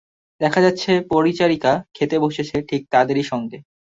দেখা 0.41 0.59
যাচ্ছে, 0.61 0.91
পরিচারিকা 1.09 1.73
খেতে 1.93 2.17
বসেছে 2.19 2.55
ঠিক 2.69 2.81
তাঁদের 2.91 3.17
সঙ্গেই। 3.23 3.63